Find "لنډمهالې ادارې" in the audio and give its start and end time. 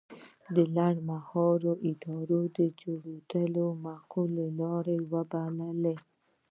0.75-2.65